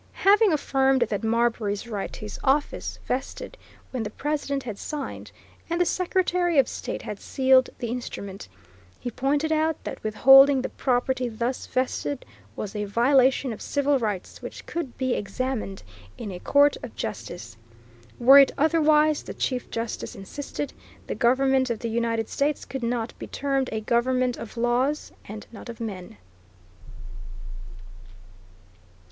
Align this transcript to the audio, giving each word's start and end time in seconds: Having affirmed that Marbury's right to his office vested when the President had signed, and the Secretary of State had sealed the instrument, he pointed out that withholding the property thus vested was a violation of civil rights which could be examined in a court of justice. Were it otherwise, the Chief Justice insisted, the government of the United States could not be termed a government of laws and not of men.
Having 0.25 0.51
affirmed 0.51 1.01
that 1.03 1.23
Marbury's 1.23 1.85
right 1.87 2.11
to 2.13 2.21
his 2.21 2.39
office 2.43 2.97
vested 3.07 3.55
when 3.91 4.01
the 4.01 4.09
President 4.09 4.63
had 4.63 4.79
signed, 4.79 5.31
and 5.69 5.79
the 5.79 5.85
Secretary 5.85 6.57
of 6.57 6.67
State 6.67 7.03
had 7.03 7.19
sealed 7.19 7.69
the 7.77 7.89
instrument, 7.89 8.47
he 8.99 9.11
pointed 9.11 9.51
out 9.51 9.83
that 9.83 10.03
withholding 10.03 10.63
the 10.63 10.69
property 10.69 11.29
thus 11.29 11.67
vested 11.67 12.25
was 12.55 12.75
a 12.75 12.85
violation 12.85 13.53
of 13.53 13.61
civil 13.61 13.99
rights 13.99 14.41
which 14.41 14.65
could 14.65 14.97
be 14.97 15.13
examined 15.13 15.83
in 16.17 16.31
a 16.31 16.39
court 16.39 16.77
of 16.81 16.95
justice. 16.95 17.55
Were 18.17 18.39
it 18.39 18.51
otherwise, 18.57 19.21
the 19.21 19.35
Chief 19.35 19.69
Justice 19.69 20.15
insisted, 20.15 20.73
the 21.05 21.13
government 21.13 21.69
of 21.69 21.77
the 21.77 21.89
United 21.89 22.27
States 22.27 22.65
could 22.65 22.81
not 22.81 23.13
be 23.19 23.27
termed 23.27 23.69
a 23.71 23.81
government 23.81 24.35
of 24.35 24.57
laws 24.57 25.11
and 25.25 25.45
not 25.51 25.69
of 25.69 25.79
men. 25.79 26.17